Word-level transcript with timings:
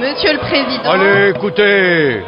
Monsieur 0.00 0.32
le 0.32 0.38
Président. 0.38 0.90
Allez, 0.90 1.30
écoutez 1.36 2.22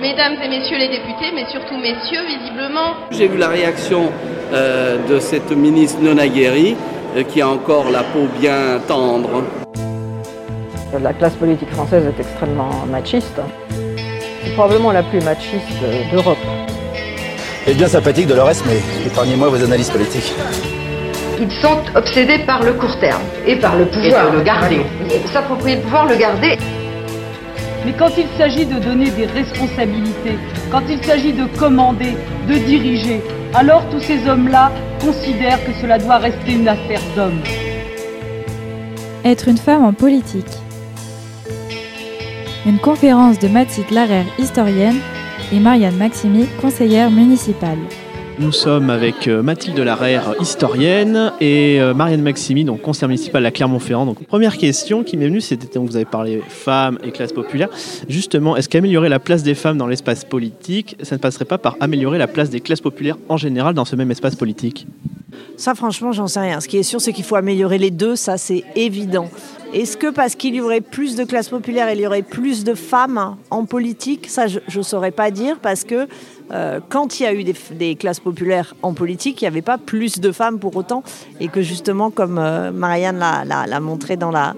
Mesdames 0.00 0.36
et 0.42 0.48
messieurs 0.48 0.78
les 0.78 0.88
députés, 0.88 1.30
mais 1.34 1.44
surtout 1.50 1.76
messieurs, 1.76 2.24
visiblement. 2.26 2.94
J'ai 3.10 3.28
vu 3.28 3.36
la 3.36 3.48
réaction 3.48 4.10
euh, 4.52 4.96
de 5.06 5.18
cette 5.20 5.50
ministre 5.50 5.98
non 6.00 6.16
aguerrie 6.16 6.76
euh, 7.16 7.22
qui 7.22 7.42
a 7.42 7.48
encore 7.48 7.90
la 7.90 8.02
peau 8.04 8.26
bien 8.40 8.80
tendre. 8.88 9.44
La 10.98 11.12
classe 11.12 11.34
politique 11.34 11.68
française 11.70 12.06
est 12.06 12.18
extrêmement 12.20 12.86
machiste. 12.90 13.38
C'est 14.42 14.54
probablement 14.54 14.92
la 14.92 15.02
plus 15.02 15.20
machiste 15.20 15.68
d'Europe. 16.10 16.38
C'est 17.66 17.74
bien 17.74 17.88
sympathique 17.88 18.26
de 18.26 18.32
Dolores, 18.32 18.64
mais 18.66 18.80
épargnez-moi 19.06 19.48
vos 19.48 19.62
analyses 19.62 19.90
politiques. 19.90 20.32
Ils 21.38 21.52
sont 21.52 21.78
obsédés 21.94 22.38
par 22.46 22.62
le 22.62 22.72
court 22.72 22.98
terme 22.98 23.22
et 23.46 23.56
par 23.56 23.76
le 23.76 23.84
pouvoir. 23.84 24.28
Et 24.28 24.30
de 24.30 24.36
le 24.38 24.42
garder. 24.42 24.80
S'approprier 25.26 25.76
le 25.76 25.82
pouvoir, 25.82 26.06
le 26.06 26.16
garder. 26.16 26.56
Mais 27.84 27.92
quand 27.98 28.10
il 28.18 28.26
s'agit 28.36 28.66
de 28.66 28.78
donner 28.78 29.10
des 29.10 29.26
responsabilités, 29.26 30.38
quand 30.70 30.82
il 30.88 31.02
s'agit 31.02 31.32
de 31.32 31.46
commander, 31.58 32.14
de 32.48 32.54
diriger, 32.54 33.20
alors 33.54 33.88
tous 33.90 34.00
ces 34.00 34.28
hommes-là 34.28 34.70
considèrent 35.00 35.64
que 35.64 35.72
cela 35.80 35.98
doit 35.98 36.18
rester 36.18 36.52
une 36.52 36.68
affaire 36.68 37.00
d'hommes. 37.16 37.40
Être 39.24 39.48
une 39.48 39.58
femme 39.58 39.84
en 39.84 39.92
politique. 39.92 40.44
Une 42.66 42.78
conférence 42.78 43.38
de 43.38 43.48
Mathilde 43.48 43.90
Larère, 43.90 44.26
historienne, 44.38 44.98
et 45.52 45.58
Marianne 45.58 45.96
Maximi, 45.96 46.46
conseillère 46.60 47.10
municipale. 47.10 47.78
Nous 48.38 48.52
sommes 48.52 48.88
avec 48.88 49.28
euh, 49.28 49.42
Mathilde 49.42 49.78
Larère, 49.78 50.34
historienne, 50.40 51.32
et 51.40 51.80
euh, 51.80 51.92
Marianne 51.92 52.22
Maximi, 52.22 52.64
donc 52.64 52.80
conseillère 52.80 53.08
municipale 53.08 53.44
à 53.44 53.50
Clermont-Ferrand. 53.50 54.06
Donc, 54.06 54.24
première 54.26 54.56
question 54.56 55.02
qui 55.02 55.16
m'est 55.16 55.26
venue, 55.26 55.40
c'était 55.40 55.66
donc 55.78 55.88
vous 55.88 55.96
avez 55.96 56.04
parlé 56.04 56.42
femmes 56.48 56.98
et 57.02 57.10
classe 57.10 57.32
populaire. 57.32 57.68
Justement, 58.08 58.56
est-ce 58.56 58.68
qu'améliorer 58.68 59.08
la 59.08 59.18
place 59.18 59.42
des 59.42 59.54
femmes 59.54 59.76
dans 59.76 59.86
l'espace 59.86 60.24
politique, 60.24 60.96
ça 61.02 61.16
ne 61.16 61.20
passerait 61.20 61.44
pas 61.44 61.58
par 61.58 61.76
améliorer 61.80 62.18
la 62.18 62.26
place 62.26 62.50
des 62.50 62.60
classes 62.60 62.80
populaires 62.80 63.18
en 63.28 63.36
général 63.36 63.74
dans 63.74 63.84
ce 63.84 63.96
même 63.96 64.10
espace 64.10 64.36
politique? 64.36 64.86
Ça, 65.56 65.74
franchement, 65.74 66.12
j'en 66.12 66.26
sais 66.26 66.40
rien. 66.40 66.60
Ce 66.60 66.68
qui 66.68 66.78
est 66.78 66.82
sûr, 66.82 67.00
c'est 67.00 67.12
qu'il 67.12 67.24
faut 67.24 67.36
améliorer 67.36 67.76
les 67.76 67.90
deux, 67.90 68.16
ça, 68.16 68.38
c'est 68.38 68.64
évident. 68.76 69.28
Est-ce 69.72 69.96
que 69.96 70.10
parce 70.10 70.34
qu'il 70.34 70.54
y 70.54 70.60
aurait 70.60 70.80
plus 70.80 71.14
de 71.14 71.24
classes 71.24 71.50
populaires, 71.50 71.92
il 71.92 72.00
y 72.00 72.06
aurait 72.06 72.22
plus 72.22 72.64
de 72.64 72.74
femmes 72.74 73.36
en 73.50 73.64
politique? 73.66 74.28
Ça, 74.28 74.46
je 74.46 74.58
ne 74.74 74.82
saurais 74.82 75.12
pas 75.12 75.30
dire 75.30 75.58
parce 75.60 75.84
que 75.84 76.08
euh, 76.52 76.80
quand 76.88 77.20
il 77.20 77.22
y 77.22 77.26
a 77.26 77.34
eu 77.34 77.44
des, 77.44 77.96
classes 77.96 78.20
populaires 78.20 78.74
en 78.82 78.92
politique, 78.92 79.40
il 79.40 79.44
n'y 79.44 79.48
avait 79.48 79.62
pas 79.62 79.78
plus 79.78 80.20
de 80.20 80.32
femmes 80.32 80.58
pour 80.58 80.74
autant. 80.76 81.02
Et 81.40 81.48
que 81.48 81.62
justement, 81.62 82.10
comme 82.10 82.38
euh, 82.38 82.70
Marianne 82.72 83.18
l'a 83.18 83.80
montré 83.80 84.16
dans 84.16 84.30
la, 84.30 84.54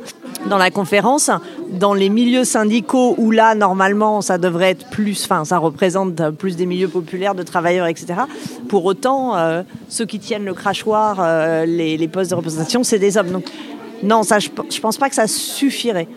conférence, 0.70 1.30
dans 1.70 1.94
les 1.94 2.08
milieux 2.08 2.44
syndicaux 2.44 3.14
où 3.18 3.30
là, 3.30 3.54
normalement, 3.54 4.20
ça 4.20 4.38
devrait 4.38 4.70
être 4.70 4.88
plus, 4.90 5.24
enfin, 5.24 5.44
ça 5.44 5.58
représente 5.58 6.30
plus 6.30 6.56
des 6.56 6.66
milieux 6.66 6.88
populaires 6.88 7.34
de 7.34 7.42
travailleurs, 7.42 7.86
etc. 7.86 8.20
Pour 8.68 8.84
autant, 8.84 9.36
euh, 9.36 9.62
ceux 9.88 10.06
qui 10.06 10.18
tiennent 10.18 10.44
le 10.44 10.54
crachoir, 10.54 11.64
les, 11.66 12.08
postes 12.08 12.30
de 12.30 12.36
représentation, 12.36 12.84
c'est 12.84 12.98
des 12.98 13.16
hommes. 13.16 13.30
Donc, 13.30 13.44
non, 14.02 14.22
ça, 14.22 14.38
je 14.38 14.48
ne 14.48 14.80
pense 14.80 14.98
pas 14.98 15.08
que 15.08 15.14
ça 15.14 15.26
suffirait. 15.26 16.08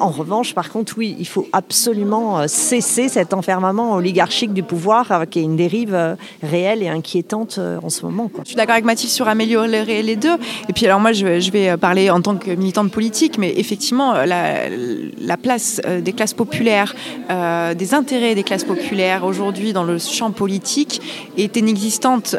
En 0.00 0.08
revanche, 0.08 0.54
par 0.54 0.70
contre, 0.70 0.94
oui, 0.96 1.14
il 1.18 1.26
faut 1.26 1.46
absolument 1.52 2.40
euh, 2.40 2.46
cesser 2.46 3.08
cet 3.08 3.32
enfermement 3.32 3.94
oligarchique 3.94 4.52
du 4.52 4.62
pouvoir 4.62 5.12
euh, 5.12 5.24
qui 5.24 5.38
est 5.38 5.42
une 5.42 5.56
dérive 5.56 5.94
euh, 5.94 6.16
réelle 6.42 6.82
et 6.82 6.88
inquiétante 6.88 7.58
en 7.82 7.88
ce 7.88 8.04
moment. 8.04 8.30
Je 8.42 8.48
suis 8.48 8.56
d'accord 8.56 8.74
avec 8.74 8.84
Mathilde 8.84 9.12
sur 9.12 9.28
améliorer 9.28 10.02
les 10.02 10.16
deux. 10.16 10.34
Et 10.68 10.72
puis 10.72 10.86
alors 10.86 11.00
moi, 11.00 11.12
je, 11.12 11.50
vais 11.50 11.76
parler 11.76 12.10
en 12.10 12.20
tant 12.20 12.36
que 12.36 12.50
militante 12.50 12.90
politique, 12.90 13.38
mais 13.38 13.54
effectivement, 13.56 14.14
la, 14.24 15.36
place 15.36 15.80
des 16.00 16.12
classes 16.12 16.34
populaires, 16.34 16.94
des 17.28 17.94
intérêts 17.94 18.34
des 18.34 18.42
classes 18.42 18.64
populaires 18.64 19.24
aujourd'hui 19.24 19.72
dans 19.72 19.84
le 19.84 19.98
champ 19.98 20.30
politique 20.30 21.00
est 21.36 21.56
inexistante. 21.56 22.36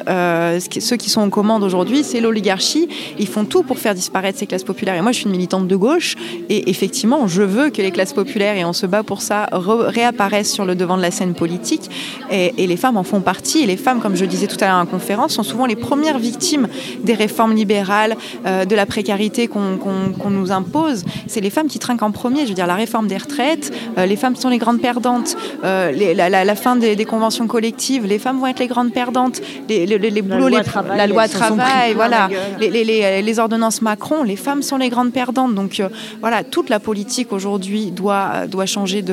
ceux 0.79 0.97
qui 0.97 1.09
sont 1.09 1.21
en 1.21 1.29
commande 1.29 1.63
aujourd'hui, 1.63 2.03
c'est 2.03 2.19
l'oligarchie. 2.19 2.87
Ils 3.19 3.27
font 3.27 3.45
tout 3.45 3.63
pour 3.63 3.77
faire 3.77 3.95
disparaître 3.95 4.39
ces 4.39 4.47
classes 4.47 4.63
populaires. 4.63 4.95
Et 4.95 5.01
moi, 5.01 5.11
je 5.11 5.17
suis 5.17 5.25
une 5.25 5.31
militante 5.31 5.67
de 5.67 5.75
gauche, 5.75 6.15
et 6.49 6.69
effectivement, 6.69 7.27
je 7.27 7.44
veux 7.45 7.69
que 7.69 7.81
les 7.81 7.91
classes 7.91 8.13
populaires, 8.13 8.57
et 8.57 8.65
on 8.65 8.73
se 8.73 8.85
bat 8.85 9.03
pour 9.03 9.21
ça, 9.21 9.47
réapparaissent 9.51 10.51
sur 10.51 10.65
le 10.65 10.75
devant 10.75 10.97
de 10.97 11.01
la 11.01 11.11
scène 11.11 11.33
politique. 11.33 11.89
Et, 12.31 12.51
les 12.65 12.77
femmes 12.77 12.97
en 12.97 13.03
font 13.03 13.21
partie. 13.21 13.63
Et 13.63 13.65
les 13.65 13.77
femmes, 13.77 13.99
comme 14.01 14.15
je 14.15 14.25
disais 14.25 14.47
tout 14.47 14.57
à 14.61 14.67
l'heure 14.67 14.77
en 14.77 14.85
conférence, 14.85 15.33
sont 15.33 15.43
souvent 15.43 15.65
les 15.65 15.75
premières 15.75 16.19
victimes 16.19 16.67
des 17.03 17.13
réformes 17.13 17.53
libérales, 17.53 18.15
euh, 18.45 18.65
de 18.65 18.75
la 18.75 18.85
précarité 18.85 19.47
qu'on 19.47 20.29
nous 20.29 20.51
impose. 20.51 21.03
C'est 21.27 21.41
les 21.41 21.49
femmes 21.49 21.67
qui 21.67 21.79
trinquent 21.79 22.03
en 22.03 22.11
premier. 22.11 22.41
Je 22.41 22.49
veux 22.49 22.55
dire, 22.55 22.67
la 22.67 22.75
réforme 22.75 23.07
des 23.07 23.17
retraites, 23.17 23.71
euh, 23.97 24.05
les 24.05 24.15
femmes 24.15 24.35
sont 24.35 24.49
les 24.49 24.57
grandes 24.57 24.81
perdantes. 24.81 25.35
Euh, 25.63 25.91
la, 25.91 26.55
fin 26.55 26.75
des, 26.75 27.05
conventions 27.05 27.47
collectives, 27.47 28.05
les 28.05 28.19
femmes 28.19 28.39
vont 28.39 28.47
être 28.47 28.59
les 28.59 28.67
grandes 28.67 28.91
perdantes. 28.91 29.41
Les, 29.69 29.85
les, 29.85 29.97
les 29.97 30.21
boulots, 30.21 30.47
la 30.47 30.57
loi 30.57 30.63
travail, 30.63 30.97
la 30.97 31.07
loi 31.07 31.27
travail 31.27 31.93
voilà. 31.95 32.29
Les, 32.59 33.39
ordonnances 33.39 33.81
Macron, 33.81 34.23
les 34.23 34.35
femmes 34.35 34.63
sont 34.63 34.77
les 34.77 34.89
grandes 34.89 35.11
perdantes. 35.11 35.53
Donc 35.53 35.81
voilà, 36.21 36.43
toute 36.43 36.69
la 36.69 36.79
politique 36.79 37.31
aujourd'hui 37.35 37.91
doit, 37.91 38.47
doit 38.47 38.65
changer 38.65 39.03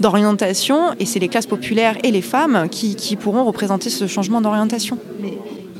d'orientation 0.00 0.90
de, 0.90 1.02
et 1.02 1.06
c'est 1.06 1.20
les 1.20 1.28
classes 1.28 1.46
populaires 1.46 1.96
et 2.02 2.10
les 2.10 2.22
femmes 2.22 2.68
qui, 2.70 2.96
qui 2.96 3.16
pourront 3.16 3.44
représenter 3.44 3.90
ce 3.90 4.06
changement 4.06 4.40
d'orientation. 4.40 4.98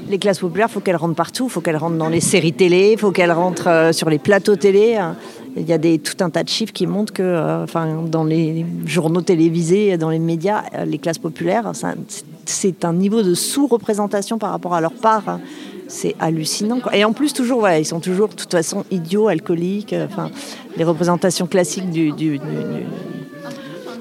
Les 0.08 0.18
classes 0.18 0.38
populaires, 0.38 0.68
il 0.70 0.72
faut 0.72 0.80
qu'elles 0.80 0.96
rentrent 0.96 1.16
partout, 1.16 1.46
il 1.46 1.50
faut 1.50 1.60
qu'elles 1.60 1.76
rentrent 1.76 1.96
dans 1.96 2.08
les 2.08 2.20
séries 2.20 2.52
télé, 2.52 2.92
il 2.92 2.98
faut 2.98 3.10
qu'elles 3.10 3.32
rentrent 3.32 3.68
euh, 3.68 3.92
sur 3.92 4.08
les 4.08 4.18
plateaux 4.18 4.54
télé. 4.54 4.96
Il 5.56 5.66
y 5.66 5.72
a 5.72 5.78
des, 5.78 5.98
tout 5.98 6.22
un 6.22 6.30
tas 6.30 6.44
de 6.44 6.48
chiffres 6.48 6.72
qui 6.72 6.86
montrent 6.86 7.12
que 7.12 7.22
euh, 7.22 7.64
enfin, 7.64 8.04
dans 8.06 8.22
les 8.22 8.64
journaux 8.84 9.22
télévisés, 9.22 9.96
dans 9.96 10.10
les 10.10 10.20
médias, 10.20 10.62
euh, 10.74 10.84
les 10.84 10.98
classes 10.98 11.18
populaires, 11.18 11.72
c'est 12.44 12.84
un 12.84 12.92
niveau 12.92 13.22
de 13.22 13.34
sous-représentation 13.34 14.38
par 14.38 14.50
rapport 14.50 14.74
à 14.74 14.80
leur 14.80 14.92
part 14.92 15.40
c'est 15.88 16.14
hallucinant. 16.18 16.80
Et 16.92 17.04
en 17.04 17.12
plus, 17.12 17.32
toujours, 17.32 17.68
ils 17.68 17.84
sont 17.84 18.00
toujours 18.00 18.28
de 18.28 18.34
toute 18.34 18.50
façon 18.50 18.84
idiots, 18.90 19.28
alcooliques. 19.28 19.92
Euh, 19.92 20.06
enfin, 20.10 20.30
les 20.76 20.84
représentations 20.84 21.46
classiques 21.46 21.90
du, 21.90 22.12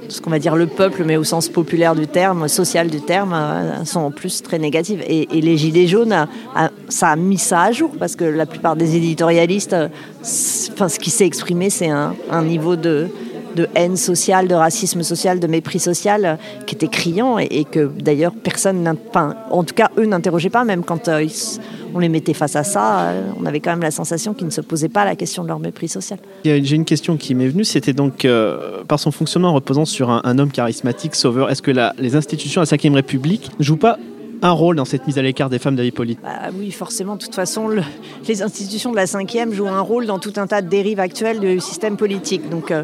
ce 0.10 0.22
qu'on 0.22 0.30
va 0.30 0.40
dire 0.40 0.56
le 0.56 0.68
peuple, 0.68 1.04
mais 1.06 1.18
au 1.18 1.24
sens 1.24 1.50
populaire 1.50 1.96
du 1.96 2.08
terme, 2.08 2.48
social 2.48 2.90
du 2.90 3.02
terme, 3.02 3.34
euh, 3.34 3.86
sont 3.86 4.02
en 4.02 4.12
plus 4.12 4.42
très 4.42 4.60
négatives. 4.60 5.04
Et, 5.08 5.26
les 5.42 5.58
Gilets 5.58 5.88
jaunes, 5.88 6.28
ça 6.90 7.10
a 7.10 7.16
mis 7.16 7.38
ça 7.38 7.62
à 7.62 7.72
jour, 7.72 7.92
parce 8.00 8.16
que 8.16 8.24
la 8.24 8.46
plupart 8.46 8.76
des 8.76 8.96
éditorialistes, 8.96 9.74
euh, 9.74 9.88
enfin, 10.74 10.90
ce 10.90 11.00
qui 11.00 11.10
s'est 11.10 11.26
exprimé, 11.26 11.70
c'est 11.70 11.90
un, 11.90 12.16
niveau 12.44 12.76
de, 12.76 13.10
de 13.56 13.68
haine 13.76 13.98
sociale, 13.98 14.48
de 14.48 14.56
racisme 14.56 15.04
social, 15.04 15.40
de 15.40 15.48
mépris 15.48 15.80
social 15.80 16.38
qui 16.66 16.76
était 16.76 16.88
criant 16.88 17.38
et, 17.38 17.66
que 17.66 17.88
d'ailleurs 18.00 18.34
personne, 18.34 18.96
enfin, 19.10 19.36
en 19.50 19.64
tout 19.64 19.74
cas 19.74 19.90
eux 19.98 20.06
n'interrogeaient 20.06 20.50
pas, 20.50 20.64
même 20.64 20.84
quand 20.84 21.08
ils 21.08 21.60
on 21.96 22.00
les 22.00 22.10
mettait 22.10 22.34
face 22.34 22.58
à 22.58 22.64
ça, 22.66 23.10
euh, 23.10 23.22
on 23.40 23.46
avait 23.46 23.62
quand 23.62 23.72
même 23.72 23.82
la 23.82 23.90
sensation 23.90 24.34
qu'ils 24.34 24.48
ne 24.48 24.52
se 24.52 24.60
posaient 24.60 24.90
pas 24.90 25.06
la 25.06 25.16
question 25.16 25.44
de 25.44 25.48
leur 25.48 25.60
mépris 25.60 25.88
social. 25.88 26.20
J'ai 26.44 26.76
une 26.76 26.84
question 26.84 27.16
qui 27.16 27.34
m'est 27.34 27.48
venue, 27.48 27.64
c'était 27.64 27.94
donc 27.94 28.26
euh, 28.26 28.84
par 28.84 29.00
son 29.00 29.12
fonctionnement 29.12 29.54
reposant 29.54 29.86
sur 29.86 30.10
un, 30.10 30.38
homme 30.38 30.52
charismatique, 30.52 31.16
sauveur, 31.16 31.50
est-ce 31.50 31.62
que 31.62 31.72
les 31.72 32.16
institutions 32.18 32.62
de 32.62 32.68
la 32.70 32.90
Ve 32.90 32.94
République 32.96 33.50
jouent 33.60 33.78
pas 33.78 33.98
un 34.42 34.52
rôle 34.52 34.76
dans 34.76 34.86
cette 34.86 35.08
mise 35.08 35.18
à 35.18 35.22
l'écart 35.22 35.50
des 35.50 35.60
femmes 35.60 35.76
d'Avipolite 35.76 36.20
bah, 36.22 36.50
Oui, 36.54 36.72
forcément. 36.72 37.16
De 37.16 37.22
toute 37.22 37.36
façon, 37.36 37.70
les 38.28 38.42
institutions 38.42 38.92
de 38.92 38.96
la 38.96 39.08
cinquième 39.08 39.54
jouent 39.54 39.68
un 39.68 39.82
rôle 39.82 40.06
dans 40.06 40.20
tout 40.20 40.34
un 40.38 40.48
tas 40.48 40.62
de 40.62 40.70
dérives 40.70 41.00
actuelles 41.00 41.40
du 41.40 41.60
système 41.60 41.98
politique. 41.98 42.50
Donc, 42.50 42.72
euh, 42.72 42.84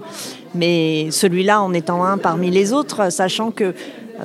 mais 0.55 1.09
celui-là 1.11 1.61
en 1.61 1.73
étant 1.73 2.03
un 2.03 2.17
parmi 2.17 2.51
les 2.51 2.73
autres, 2.73 3.11
sachant 3.11 3.51
que 3.51 3.63
euh, 3.63 3.73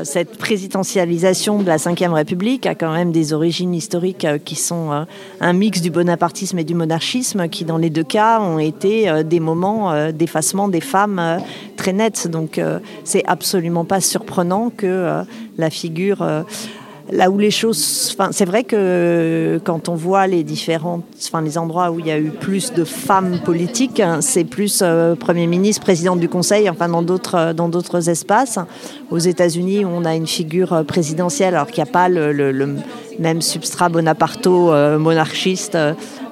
cette 0.05 0.39
présidentialisation 0.39 1.63
de 1.63 1.67
la 1.67 1.77
Ve 1.77 2.13
République 2.13 2.67
a 2.67 2.75
quand 2.75 2.93
même 2.93 3.13
des 3.13 3.33
origines 3.33 3.75
historiques 3.75 4.25
euh, 4.25 4.39
qui 4.39 4.55
sont 4.55 5.07
un 5.41 5.53
mix 5.53 5.81
du 5.81 5.91
bonapartisme 5.91 6.59
et 6.59 6.65
du 6.65 6.75
monarchisme, 6.75 7.49
qui 7.49 7.65
dans 7.65 7.79
les 7.79 7.91
deux 7.91 8.05
cas 8.05 8.41
ont 8.41 8.59
été 8.59 9.23
des 9.25 9.41
moments 9.41 10.11
d'effacement 10.13 10.69
des 10.69 10.81
femmes 10.81 11.41
très 11.77 11.93
nets. 11.93 12.29
Donc 12.29 12.61
c'est 13.05 13.25
absolument 13.27 13.85
pas 13.85 14.01
surprenant 14.01 14.71
que 14.71 15.23
la 15.59 15.71
figure 15.71 16.25
là 17.11 17.31
où 17.31 17.39
les 17.39 17.51
choses. 17.51 18.17
C'est 18.33 18.45
vrai 18.45 18.65
que 18.65 19.61
quand 19.65 19.89
on 19.89 19.95
voit 19.95 20.27
les 20.27 20.43
différentes, 20.43 21.05
enfin, 21.27 21.41
les 21.41 21.59
endroits 21.59 21.91
où 21.91 22.01
il 22.01 22.07
y 22.07 22.11
a 22.11 22.19
eu 22.19 22.31
plus 22.31 22.73
de 22.73 22.85
femmes 22.85 23.39
politiques, 23.45 24.01
hein, 24.01 24.21
c'est 24.21 24.45
plus 24.45 24.81
euh, 24.83 25.15
Premier 25.15 25.47
ministre, 25.47 25.83
présidente 25.83 26.21
du 26.21 26.29
Conseil, 26.29 26.69
enfin, 26.69 26.89
dans 26.89 27.03
d'autres, 27.03 27.53
dans 27.53 27.69
d'autres 27.69 28.09
espaces. 28.09 28.59
Aux 29.11 29.19
États-Unis, 29.19 29.85
on 29.85 30.05
a 30.05 30.15
une 30.15 30.27
figure 30.27 30.73
euh, 30.73 30.83
présidentielle, 30.83 31.55
alors 31.55 31.69
qu'il 31.69 31.83
n'y 31.83 31.89
a 31.89 31.93
pas 31.93 32.09
le, 32.09 32.77
même 33.19 33.41
substrat 33.41 33.89
bonaparto-monarchiste. 33.89 35.79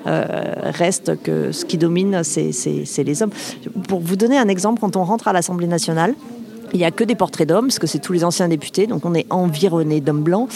Euh, 0.06 0.24
reste 0.64 1.22
que 1.22 1.50
ce 1.50 1.64
qui 1.64 1.78
domine, 1.78 2.22
c'est 2.24 2.52
les 3.04 3.22
hommes. 3.22 3.30
Pour 3.88 4.00
vous 4.00 4.16
donner 4.16 4.36
un 4.36 4.48
exemple, 4.48 4.80
quand 4.80 4.96
on 4.96 5.04
rentre 5.04 5.28
à 5.28 5.32
l'Assemblée 5.32 5.66
nationale, 5.66 6.14
il 6.72 6.78
n'y 6.78 6.84
a 6.84 6.90
que 6.90 7.04
des 7.04 7.14
portraits 7.14 7.48
d'hommes, 7.48 7.66
parce 7.66 7.78
que 7.78 7.86
c'est 7.86 7.98
tous 7.98 8.12
les 8.12 8.24
anciens 8.24 8.48
députés, 8.48 8.86
donc 8.86 9.04
on 9.04 9.14
est 9.14 9.26
environné 9.30 10.00
d'hommes 10.00 10.22
blancs. 10.22 10.48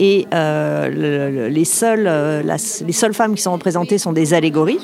Et 0.00 0.26
euh, 0.34 1.48
les, 1.48 1.64
seules, 1.64 2.06
euh, 2.06 2.42
les 2.42 2.92
seules 2.92 3.14
femmes 3.14 3.34
qui 3.34 3.42
sont 3.42 3.52
représentées 3.52 3.98
sont 3.98 4.12
des 4.12 4.34
allégories 4.34 4.80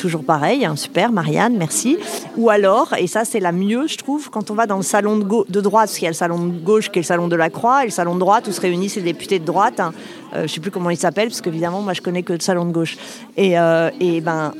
toujours 0.00 0.24
pareil, 0.24 0.64
hein, 0.64 0.76
super, 0.76 1.12
Marianne, 1.12 1.56
merci. 1.58 1.98
Ou 2.38 2.48
alors, 2.48 2.94
et 2.98 3.06
ça 3.06 3.26
c'est 3.26 3.38
la 3.38 3.52
mieux, 3.52 3.86
je 3.86 3.98
trouve, 3.98 4.30
quand 4.30 4.50
on 4.50 4.54
va 4.54 4.66
dans 4.66 4.78
le 4.78 4.82
salon 4.82 5.18
de, 5.18 5.24
de 5.24 5.60
droite, 5.60 5.88
parce 5.88 5.94
qu'il 5.98 6.04
y 6.04 6.06
a 6.06 6.10
le 6.10 6.14
salon 6.14 6.46
de 6.46 6.58
gauche 6.58 6.90
qui 6.90 6.98
est 6.98 7.02
le 7.02 7.06
salon 7.06 7.28
de 7.28 7.36
la 7.36 7.50
Croix, 7.50 7.82
et 7.82 7.86
le 7.86 7.90
salon 7.90 8.14
de 8.14 8.20
droite 8.20 8.48
où 8.48 8.52
se 8.52 8.62
réunissent 8.62 8.96
les 8.96 9.02
députés 9.02 9.38
de 9.38 9.44
droite. 9.44 9.78
Hein. 9.78 9.92
Euh, 10.32 10.38
je 10.38 10.42
ne 10.44 10.48
sais 10.48 10.60
plus 10.60 10.70
comment 10.70 10.88
il 10.88 10.96
s'appelle, 10.96 11.28
parce 11.28 11.42
qu'évidemment, 11.42 11.82
moi 11.82 11.92
je 11.92 12.00
connais 12.00 12.22
que 12.22 12.32
le 12.32 12.40
salon 12.40 12.64
de 12.64 12.72
gauche. 12.72 12.96
Et, 13.36 13.56
et 14.00 14.20
ben, 14.20 14.52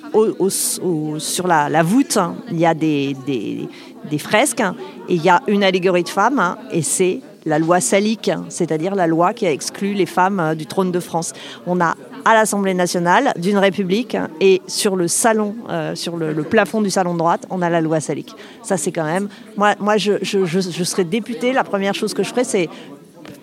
sur 1.19 1.47
la, 1.47 1.83
voûte, 1.83 2.19
hein, 2.19 2.35
il 2.51 2.61
y 2.61 2.67
a 2.67 2.75
des, 2.75 3.17
des 4.09 4.19
fresques, 4.19 4.63
et 5.09 5.15
il 5.15 5.23
y 5.23 5.29
a 5.29 5.41
une 5.47 5.65
allégorie 5.65 6.05
de 6.05 6.09
femmes, 6.09 6.57
et 6.73 6.83
c'est 6.83 7.21
la 7.47 7.59
loi 7.59 7.81
salique, 7.81 8.31
c'est-à-dire 8.49 8.95
la 8.95 9.07
loi 9.07 9.33
qui 9.33 9.47
a 9.47 9.53
exclu 9.53 9.95
les 9.95 10.07
femmes 10.07 10.41
euh, 10.41 10.55
du 10.55 10.67
trône 10.67 10.93
de 10.93 11.01
France. 11.01 11.33
On 11.67 11.81
a 11.81 11.97
à 12.25 12.35
l'Assemblée 12.35 12.75
nationale 12.75 13.33
d'une 13.37 13.57
république 13.57 14.17
et 14.41 14.61
sur 14.67 14.95
le 14.95 15.09
salon, 15.09 15.55
euh, 15.71 15.95
sur 15.95 16.19
le, 16.19 16.35
plafond 16.43 16.83
du 16.83 16.91
salon 16.91 17.15
de 17.15 17.19
droite, 17.19 17.47
on 17.49 17.63
a 17.63 17.71
la 17.71 17.81
loi 17.81 18.01
salique. 18.01 18.35
Ça, 18.63 18.77
c'est 18.77 18.93
quand 18.93 19.05
même. 19.05 19.29
Moi, 19.57 19.75
moi 19.81 19.97
je, 19.97 20.13
je, 20.23 20.61
serais 20.61 21.05
députée, 21.05 21.55
la 21.55 21.65
première 21.65 21.95
chose 21.95 22.13
que 22.13 22.23
je 22.23 22.29
ferais, 22.29 22.45
c'est 22.45 22.69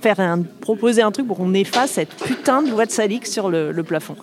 faire 0.01 0.38
proposer 0.62 1.01
un 1.01 1.12
truc 1.12 1.25
pour 1.25 1.38
qu'on 1.38 1.56
efface 1.56 1.92
cette 1.92 2.13
putain 2.13 2.62
de 2.62 2.69
loi 2.69 2.86
de 2.86 2.92
salique 2.92 3.25
sur 3.25 3.50
le 3.50 3.81
plafond. 3.81 4.15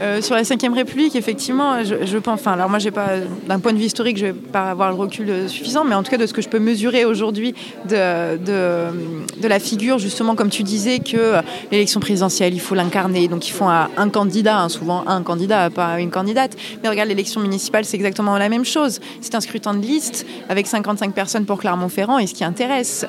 Euh, 0.00 0.22
sur 0.22 0.34
la 0.34 0.42
Ve 0.42 0.74
République, 0.74 1.14
effectivement, 1.14 1.84
je, 1.84 2.18
pense. 2.18 2.40
Enfin, 2.40 2.52
alors 2.52 2.70
moi, 2.70 2.78
j'ai 2.78 2.90
pas, 2.90 3.08
d'un 3.46 3.60
point 3.60 3.74
de 3.74 3.78
vue 3.78 3.84
historique, 3.84 4.16
je 4.16 4.26
vais 4.26 4.32
pas 4.32 4.70
avoir 4.70 4.88
le 4.88 4.96
recul 4.96 5.28
euh, 5.28 5.48
suffisant, 5.48 5.84
mais 5.84 5.94
en 5.94 6.02
tout 6.02 6.10
cas, 6.10 6.16
de 6.16 6.26
ce 6.26 6.32
que 6.32 6.40
je 6.40 6.48
peux 6.48 6.58
mesurer 6.58 7.04
aujourd'hui 7.04 7.54
de, 7.86 9.46
la 9.46 9.58
figure, 9.58 9.98
justement, 9.98 10.36
comme 10.36 10.48
tu 10.48 10.62
disais, 10.62 11.00
que 11.00 11.16
euh, 11.16 11.42
l'élection 11.70 12.00
présidentielle, 12.00 12.54
il 12.54 12.60
faut 12.60 12.74
l'incarner. 12.74 13.28
Donc, 13.28 13.46
ils 13.46 13.52
font 13.52 13.68
un, 13.68 14.08
candidat, 14.08 14.58
hein, 14.58 14.68
souvent 14.70 15.04
un 15.06 15.22
candidat, 15.22 15.68
pas 15.68 16.00
une 16.00 16.10
candidate. 16.10 16.56
Mais 16.82 16.88
regarde, 16.88 17.08
l'élection 17.08 17.42
municipale, 17.42 17.84
c'est 17.84 17.96
exactement 17.96 18.38
la 18.38 18.48
même 18.48 18.64
chose. 18.64 19.00
C'est 19.20 19.34
un 19.34 19.40
scrutin 19.40 19.74
de 19.74 19.84
liste 19.84 20.26
avec 20.48 20.66
55 20.66 21.12
personnes 21.12 21.44
pour 21.44 21.58
Clermont-Ferrand. 21.58 22.18
Et 22.18 22.26
ce 22.26 22.34
qui 22.34 22.44
intéresse 22.44 23.06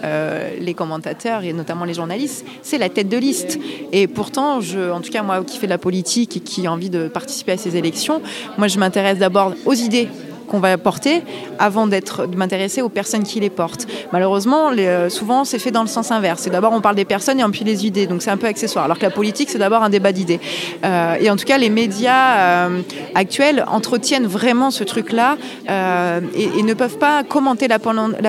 les 0.59 0.73
commentateurs 0.73 1.43
et 1.43 1.53
notamment 1.53 1.85
les 1.85 1.93
journalistes, 1.93 2.45
c'est 2.61 2.77
la 2.77 2.89
tête 2.89 3.07
de 3.07 3.17
liste. 3.17 3.59
Et 3.91 4.07
pourtant, 4.07 4.57
en 4.57 5.01
tout 5.01 5.11
cas, 5.11 5.23
moi 5.23 5.43
qui 5.43 5.57
fais 5.57 5.67
de 5.67 5.71
la 5.71 5.77
politique 5.77 6.37
et 6.37 6.39
qui 6.39 6.67
en 6.67 6.77
de 6.89 7.07
participer 7.07 7.53
à 7.53 7.57
ces 7.57 7.77
élections. 7.77 8.21
Moi, 8.57 8.67
je 8.67 8.79
m'intéresse 8.79 9.19
d'abord 9.19 9.53
aux 9.65 9.73
idées 9.73 10.09
qu'on 10.51 10.59
va 10.59 10.77
porter 10.77 11.23
avant 11.59 11.87
d'être 11.87 12.27
de 12.27 12.35
m'intéresser 12.35 12.81
aux 12.81 12.89
personnes 12.89 13.23
qui 13.23 13.39
les 13.39 13.49
portent. 13.49 13.87
Malheureusement, 14.11 14.71
euh, 14.77 15.09
souvent 15.09 15.45
c'est 15.45 15.59
fait 15.59 15.71
dans 15.71 15.81
le 15.81 15.87
sens 15.87 16.11
inverse. 16.11 16.41
C'est 16.41 16.49
d'abord 16.49 16.73
on 16.73 16.81
parle 16.81 16.95
des 16.95 17.05
personnes 17.05 17.39
et 17.39 17.43
puis 17.45 17.63
les 17.63 17.85
idées, 17.85 18.05
donc 18.05 18.21
c'est 18.21 18.31
un 18.31 18.37
peu 18.37 18.47
accessoire. 18.47 18.83
Alors 18.83 18.97
que 18.97 19.03
la 19.03 19.11
politique 19.11 19.49
c'est 19.49 19.59
d'abord 19.59 19.81
un 19.81 19.89
débat 19.89 20.11
d'idées. 20.11 20.41
Euh, 20.83 21.15
et 21.21 21.29
en 21.29 21.37
tout 21.37 21.45
cas, 21.45 21.57
les 21.57 21.69
médias 21.69 22.67
euh, 22.67 22.81
actuels 23.15 23.63
entretiennent 23.67 24.27
vraiment 24.27 24.71
ce 24.71 24.83
truc-là 24.83 25.37
et, 25.69 26.63
ne 26.63 26.73
peuvent 26.73 26.97
pas 26.97 27.23
commenter 27.23 27.67
la, 27.67 27.79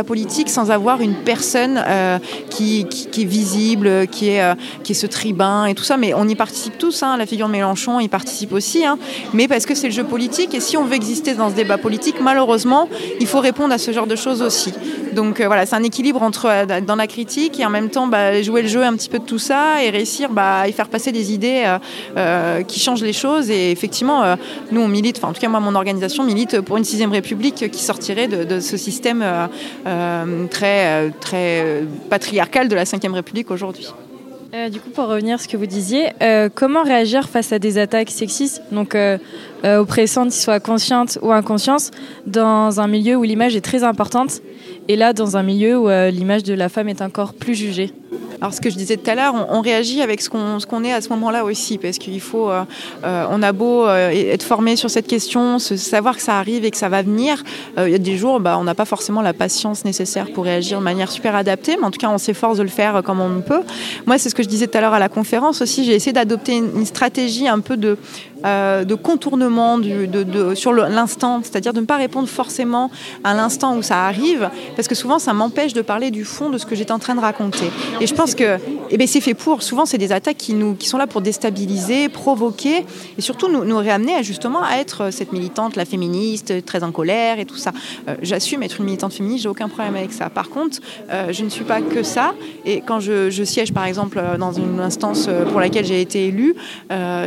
politique 0.05 0.49
sans 0.49 0.71
avoir 0.71 1.01
une 1.01 1.15
personne 1.15 1.83
qui, 2.51 2.81
est 2.81 3.25
visible, 3.25 4.07
qui 4.07 4.31
est, 4.31 4.43
qui 4.83 4.93
est 4.93 4.95
ce 4.95 5.07
tribun 5.07 5.67
et 5.67 5.75
tout 5.75 5.85
ça. 5.85 5.97
Mais 5.97 6.15
on 6.15 6.27
y 6.29 6.35
participe 6.35 6.79
tous. 6.79 7.03
Hein. 7.03 7.17
La 7.19 7.27
figure 7.27 7.49
de 7.49 7.53
Mélenchon 7.53 8.01
y 8.01 8.09
participe 8.09 8.53
aussi, 8.53 8.85
hein. 8.87 8.99
mais 9.35 9.49
parce 9.49 9.67
que 9.67 9.75
c'est 9.75 9.89
le 9.89 9.93
jeu 9.93 10.05
politique. 10.05 10.55
Et 10.55 10.61
si 10.61 10.77
on 10.77 10.85
veut 10.85 10.95
exister 10.95 11.35
dans 11.35 11.51
ce 11.51 11.55
débat 11.55 11.79
politique 11.79 12.12
malheureusement, 12.21 12.89
il 13.21 13.27
faut 13.27 13.41
répondre 13.41 13.73
à 13.73 13.79
ce 13.79 13.91
genre 13.93 14.07
de 14.07 14.17
choses 14.17 14.43
aussi. 14.43 14.73
Donc 15.13 15.41
euh, 15.41 15.47
voilà, 15.47 15.67
c'est 15.67 15.77
un 15.77 15.83
équilibre 15.83 16.23
entre 16.23 16.47
euh, 16.47 16.81
dans 16.81 16.97
la 16.97 17.07
critique 17.07 17.61
et 17.61 17.67
en 17.67 17.71
même 17.71 17.91
temps 17.91 18.07
bah, 18.07 18.41
jouer 18.43 18.63
le 18.63 18.69
jeu 18.69 18.83
un 18.83 18.95
petit 18.95 19.09
peu 19.09 19.19
de 19.19 19.25
tout 19.25 19.39
ça 19.39 19.83
et 19.83 19.91
réussir 19.91 20.31
bah, 20.31 20.67
et 20.67 20.73
faire 20.73 20.89
passer 20.89 21.13
des 21.13 21.33
idées 21.33 21.65
euh, 22.17 22.63
qui 22.63 22.81
changent 22.81 23.03
les 23.03 23.13
choses. 23.13 23.51
Et 23.51 23.71
effectivement, 23.71 24.37
nous 24.71 24.81
on 24.81 24.89
milite, 24.89 25.19
enfin 25.19 25.29
en 25.29 25.33
tout 25.33 25.41
cas 25.41 25.49
moi 25.49 25.61
mon 25.61 25.75
organisation 25.75 26.25
milite 26.25 26.61
pour 26.61 26.77
une 26.77 26.85
sixième 26.85 27.13
république 27.13 27.71
qui 27.71 27.83
sortirait 27.83 28.29
de, 28.29 28.61
ce 28.61 28.77
système 28.77 29.25
très 30.51 31.11
très 31.21 31.83
patriarcal 32.11 32.69
de 32.69 32.75
la 32.75 32.85
cinquième 32.85 33.15
république 33.15 33.51
aujourd'hui. 33.51 33.89
Euh, 34.55 34.69
du 34.69 34.81
coup, 34.81 34.91
pour 34.91 35.07
revenir 35.07 35.37
à 35.37 35.39
ce 35.39 35.49
que 35.49 35.57
vous 35.57 35.65
disiez, 35.65 36.11
euh, 36.23 36.51
comment 36.55 36.83
réagir 36.83 37.27
face 37.27 37.53
à 37.53 37.59
des 37.59 37.79
attaques 37.79 38.11
sexistes, 38.11 38.63
donc 38.71 38.95
euh, 38.95 39.17
oppressantes, 39.65 40.29
qu'ils 40.29 40.43
soient 40.43 40.61
conscientes 40.61 41.19
ou 41.23 41.33
inconscientes, 41.33 41.91
dans 42.27 42.79
un 42.79 42.87
milieu 42.87 43.17
où 43.17 43.23
l'image 43.23 43.57
est 43.57 43.63
très 43.63 43.83
importante, 43.83 44.43
et 44.89 44.97
là, 44.97 45.15
dans 45.15 45.39
un 45.39 45.43
milieu 45.43 45.79
où 45.79 45.89
l'image 46.11 46.43
de 46.43 46.53
la 46.53 46.69
femme 46.69 46.91
est 46.91 47.01
encore 47.01 47.33
plus 47.33 47.55
jugée? 47.55 47.93
Alors 48.43 48.53
ce 48.53 48.61
que 48.61 48.71
je 48.71 48.77
disais 48.77 48.97
tout 48.97 49.09
à 49.09 49.15
l'heure, 49.15 49.35
on, 49.51 49.61
réagit 49.61 50.03
avec 50.03 50.21
ce 50.21 50.29
qu'on 50.29 50.83
est 50.83 50.93
à 50.93 51.01
ce 51.01 51.11
moment-là 51.11 51.45
aussi, 51.45 51.79
parce 51.79 51.99
qu'il 51.99 52.21
faut, 52.21 52.51
euh, 52.51 52.65
euh, 53.05 53.25
on 53.31 53.41
a 53.41 53.53
beau 53.53 53.87
euh, 53.87 54.11
être 54.11 54.43
formé 54.43 54.75
sur 54.75 54.91
cette 54.91 55.07
question, 55.07 55.61
savoir 55.61 56.17
que 56.17 56.23
ça 56.23 56.41
arrive 56.41 56.65
et 56.65 56.73
que 56.73 56.77
ça 56.77 56.89
va 56.89 57.03
venir. 57.03 57.45
Il 57.79 57.89
y 57.89 57.95
a 57.95 57.99
des 57.99 58.17
jours, 58.17 58.41
bah, 58.41 58.59
on 58.59 58.65
n'a 58.65 58.75
pas 58.75 58.85
forcément 58.85 59.23
la 59.23 59.33
patience 59.33 59.85
nécessaire 59.85 60.33
pour 60.33 60.43
réagir 60.43 60.81
de 60.81 60.83
manière 60.83 61.13
super 61.13 61.37
adaptée, 61.37 61.77
mais 61.79 61.87
en 61.87 61.93
tout 61.93 62.01
cas, 62.01 62.09
on 62.09 62.19
s'efforce 62.19 62.59
de 62.59 62.65
le 62.65 62.69
faire 62.69 63.05
comme 63.05 63.21
on 63.21 63.43
peut. 63.43 63.63
Moi, 64.07 64.19
c'est 64.19 64.29
ce 64.29 64.35
que 64.35 64.43
je 64.43 64.49
disais 64.49 64.67
tout 64.67 64.77
à 64.77 64.81
l'heure 64.81 64.95
à 64.95 64.99
la 64.99 65.09
conférence 65.09 65.63
aussi. 65.63 65.85
J'ai 65.85 65.95
essayé 65.95 66.13
d'adopter 66.13 66.57
une 66.57 66.85
stratégie 66.85 67.47
un 67.47 67.61
peu 67.61 67.77
de 67.77 67.97
euh, 68.45 68.85
de 68.85 68.95
contournement 68.95 69.79
sur 70.55 70.73
l'instant, 70.73 71.41
c'est-à-dire 71.43 71.73
de 71.73 71.81
ne 71.81 71.87
pas 71.87 71.97
répondre 71.97 72.29
forcément 72.29 72.91
à 73.25 73.35
l'instant 73.35 73.77
où 73.77 73.83
ça 73.83 74.07
arrive, 74.07 74.51
parce 74.77 74.89
que 74.89 74.95
souvent 74.95 75.19
ça 75.19 75.33
m'empêche 75.33 75.73
de 75.73 75.83
parler 75.83 76.11
du 76.11 76.25
fond 76.25 76.51
de 76.51 76.59
ce 76.59 76.67
que 76.67 76.75
j'étais 76.75 76.93
en 76.93 76.99
train 76.99 77.15
de 77.15 77.21
raconter. 77.21 77.71
Et 78.01 78.07
je 78.07 78.15
pense 78.15 78.35
que 78.35 78.59
eh 78.91 78.99
ben, 78.99 79.07
c'est 79.07 79.21
fait 79.21 79.35
pour. 79.35 79.63
Souvent, 79.63 79.87
c'est 79.87 79.99
des 79.99 80.13
attaques 80.13 80.37
qui, 80.37 80.55
sont 80.81 80.99
là 80.99 81.07
pour 81.07 81.21
déstabiliser, 81.23 82.09
provoquer, 82.09 82.85
et 83.17 83.21
surtout 83.21 83.49
nous, 83.49 83.65
nous 83.65 83.79
réamener 83.79 84.15
à, 84.15 84.23
justement 84.23 84.63
à 84.63 84.77
être 84.77 85.11
cette 85.11 85.33
militante, 85.33 85.77
la 85.77 85.85
féministe, 85.85 86.65
très 86.67 86.83
en 86.83 86.93
colère 86.93 87.39
et 87.39 87.47
tout 87.47 87.57
ça. 87.57 87.73
Euh, 88.09 88.17
j'assume 88.23 88.63
être 88.63 88.81
une 88.81 88.87
militante 88.87 89.13
féministe, 89.13 89.45
j'ai 89.45 89.49
aucun 89.49 89.69
problème 89.69 89.97
avec 89.97 90.13
ça. 90.13 90.29
Par 90.29 90.51
contre, 90.51 90.81
euh, 91.11 91.33
je 91.33 91.45
ne 91.45 91.49
suis 91.49 91.65
pas 91.65 91.81
que 91.81 92.03
ça, 92.03 92.35
et 92.67 92.83
quand 92.83 93.01
je, 93.01 93.31
siège 93.45 93.73
par 93.73 93.87
exemple 93.87 94.23
dans 94.39 94.53
une 94.53 94.79
instance 94.79 95.29
pour 95.51 95.61
laquelle 95.61 95.85
j'ai 95.85 96.01
été 96.01 96.29
élue, 96.29 96.55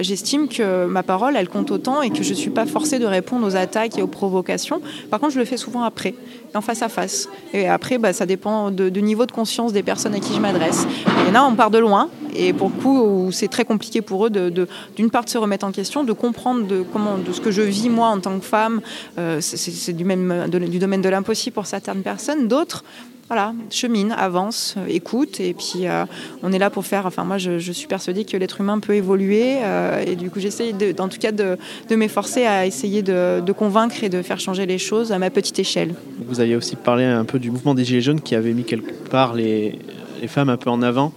j'estime 0.02 0.48
que 0.48 0.86
ma 0.86 1.04
parole, 1.06 1.36
elle 1.36 1.50
compte 1.50 1.72
autant 1.72 2.02
et 2.02 2.10
que 2.10 2.24
je 2.24 2.30
ne 2.30 2.36
suis 2.36 2.50
pas 2.50 2.66
forcée 2.66 3.00
de 3.00 3.06
répondre 3.06 3.48
aux 3.48 3.56
attaques 3.56 3.98
et 3.98 4.02
aux 4.02 4.08
provocations. 4.08 4.82
Par 5.10 5.20
contre, 5.20 5.34
je 5.34 5.40
le 5.40 5.46
fais 5.46 5.58
souvent 5.58 5.84
après, 5.84 6.16
en 6.54 6.62
face 6.62 6.82
à 6.82 6.90
face. 6.90 7.30
Et 7.54 7.68
après, 7.68 7.98
bah, 7.98 8.14
ça 8.14 8.26
dépend 8.26 8.72
du 8.72 9.02
niveau 9.02 9.26
de 9.26 9.32
conscience 9.32 9.74
des 9.74 9.84
personnes 9.84 10.16
à 10.16 10.20
qui 10.20 10.34
je 10.34 10.40
m'adresse. 10.40 10.88
Il 11.24 11.34
y 11.34 11.38
en 11.38 11.42
a, 11.42 11.44
on 11.44 11.56
part 11.56 11.72
de 11.72 11.78
loin, 11.78 12.10
et 12.36 12.54
pour 12.54 12.70
le 12.70 12.82
coup, 12.82 13.32
c'est 13.32 13.48
très 13.48 13.66
compliqué 13.66 14.02
pour 14.02 14.26
eux 14.26 14.30
de, 14.30 14.68
d'une 14.96 15.10
part 15.10 15.26
de 15.26 15.30
se 15.30 15.38
remettre 15.38 15.66
en 15.66 15.72
question, 15.72 16.04
de 16.04 16.14
comprendre 16.14 16.66
de, 16.66 16.84
comment, 16.92 17.18
de 17.18 17.32
ce 17.32 17.42
que 17.42 17.52
je 17.52 17.62
vis 17.62 17.90
moi 17.90 18.08
en 18.08 18.20
tant 18.20 18.38
que 18.40 18.46
femme. 18.46 18.82
Euh, 19.18 19.40
c'est, 19.42 19.94
du, 19.94 20.04
même, 20.04 20.48
du 20.50 20.80
domaine 20.80 21.02
de 21.02 21.10
l'impossible 21.10 21.54
pour 21.54 21.66
certaines 21.66 22.02
personnes. 22.02 22.48
D'autres, 22.48 22.84
voilà, 23.28 23.54
chemine, 23.72 24.12
avance, 24.12 24.76
euh, 24.78 24.86
écoute, 24.88 25.40
et 25.40 25.56
puis 25.56 25.88
euh, 25.88 26.06
on 26.44 26.54
est 26.54 26.60
là 26.60 26.70
pour 26.70 26.86
faire. 26.86 27.08
Enfin, 27.08 27.24
moi, 27.24 27.40
je, 27.40 27.72
suis 27.72 27.88
persuadée 27.88 28.24
que 28.24 28.38
l'être 28.38 28.62
humain 28.62 28.80
peut 28.80 28.94
évoluer, 28.94 29.56
euh, 29.64 30.04
et 30.06 30.16
du 30.16 30.30
coup, 30.30 30.40
j'essaye, 30.40 30.76
en 31.00 31.08
tout 31.08 31.18
cas, 31.18 31.32
de, 31.32 31.58
m'efforcer 31.96 32.46
à 32.46 32.68
essayer 32.68 33.02
de, 33.02 33.52
convaincre 33.52 34.04
et 34.04 34.10
de 34.10 34.22
faire 34.22 34.40
changer 34.40 34.68
les 34.68 34.78
choses 34.78 35.12
à 35.12 35.18
ma 35.18 35.32
petite 35.32 35.58
échelle. 35.58 35.96
Vous 36.28 36.40
aviez 36.40 36.56
aussi 36.56 36.76
parlé 36.76 37.04
un 37.04 37.26
peu 37.26 37.40
du 37.40 37.50
mouvement 37.50 37.74
des 37.74 37.84
Gilets 37.84 38.02
jaunes 38.02 38.22
qui 38.22 38.36
avait 38.36 38.54
mis 38.54 38.64
quelque 38.64 38.92
part 39.10 39.34
les, 39.34 39.80
femmes 40.28 40.50
un 40.50 40.58
peu 40.58 40.70
en 40.70 40.82
avant. 40.82 41.12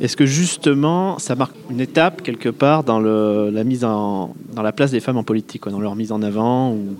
Est-ce 0.00 0.16
que 0.16 0.26
justement, 0.26 1.18
ça 1.18 1.34
marque 1.34 1.54
une 1.70 1.80
étape 1.80 2.22
quelque 2.22 2.48
part 2.48 2.84
dans 2.84 3.00
le, 3.00 3.50
la 3.50 3.64
mise 3.64 3.84
en, 3.84 4.34
dans 4.54 4.62
la 4.62 4.72
place 4.72 4.90
des 4.90 5.00
femmes 5.00 5.16
en 5.16 5.22
politique, 5.24 5.66
dans 5.68 5.80
leur 5.80 5.94
mise 5.94 6.12
en 6.12 6.22
avant 6.22 6.72
ou? 6.72 6.94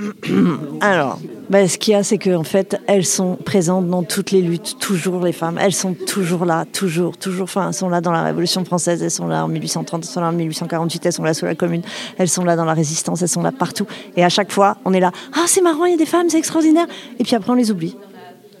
Alors, 0.80 1.18
bah, 1.50 1.66
ce 1.66 1.78
qu'il 1.78 1.94
y 1.94 1.96
a, 1.96 2.04
c'est 2.04 2.16
qu'en 2.16 2.44
fait, 2.44 2.80
elles 2.86 3.04
sont 3.04 3.34
présentes 3.34 3.88
dans 3.88 4.04
toutes 4.04 4.30
les 4.30 4.40
luttes, 4.40 4.76
toujours 4.78 5.20
les 5.24 5.32
femmes. 5.32 5.58
Elles 5.60 5.74
sont 5.74 5.94
toujours 5.94 6.44
là, 6.44 6.64
toujours, 6.64 7.16
toujours. 7.16 7.42
Enfin, 7.42 7.66
elles 7.66 7.74
sont 7.74 7.88
là 7.88 8.00
dans 8.00 8.12
la 8.12 8.22
Révolution 8.22 8.64
française, 8.64 9.02
elles 9.02 9.10
sont 9.10 9.26
là 9.26 9.44
en 9.44 9.48
1830, 9.48 10.04
elles 10.04 10.08
sont 10.08 10.20
là 10.20 10.28
en 10.28 10.32
1848, 10.32 11.06
elles 11.06 11.12
sont 11.12 11.24
là 11.24 11.34
sous 11.34 11.46
la 11.46 11.56
Commune, 11.56 11.82
elles 12.18 12.28
sont 12.28 12.44
là 12.44 12.54
dans 12.54 12.64
la 12.64 12.72
Résistance, 12.72 13.20
elles 13.22 13.28
sont 13.28 13.42
là 13.42 13.50
partout. 13.50 13.84
Et 14.16 14.22
à 14.22 14.28
chaque 14.28 14.52
fois, 14.52 14.76
on 14.84 14.92
est 14.92 15.00
là. 15.00 15.10
Ah, 15.34 15.46
c'est 15.46 15.60
marrant, 15.60 15.86
il 15.86 15.90
y 15.90 15.94
a 15.94 15.98
des 15.98 16.06
femmes, 16.06 16.30
c'est 16.30 16.38
extraordinaire. 16.38 16.86
Et 17.18 17.24
puis 17.24 17.34
après, 17.34 17.50
on 17.50 17.56
les 17.56 17.72
oublie. 17.72 17.96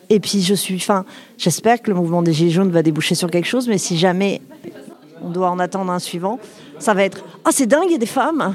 Et 0.08 0.18
puis 0.18 0.42
je 0.42 0.54
suis, 0.54 0.74
enfin, 0.74 1.04
j'espère 1.38 1.80
que 1.80 1.92
le 1.92 1.96
mouvement 1.96 2.22
des 2.22 2.32
Gilets 2.32 2.50
jaunes 2.50 2.72
va 2.72 2.82
déboucher 2.82 3.14
sur 3.14 3.30
quelque 3.30 3.46
chose, 3.46 3.68
mais 3.68 3.78
si 3.78 3.96
jamais 3.96 4.42
on 5.22 5.30
doit 5.30 5.50
en 5.50 5.60
attendre 5.60 5.92
un 5.92 6.00
suivant, 6.00 6.40
ça 6.80 6.92
va 6.92 7.04
être 7.04 7.22
ah 7.44 7.50
c'est 7.52 7.66
dingue, 7.66 7.84
il 7.86 7.92
y 7.92 7.94
a 7.94 7.98
des 7.98 8.06
femmes. 8.06 8.52